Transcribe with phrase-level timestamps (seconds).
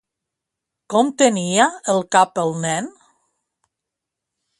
[0.93, 2.87] Com tenia el cap el nen?